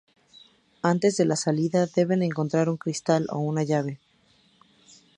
[0.81, 3.99] Antes de la salida debe encontrar un cristal o una llave.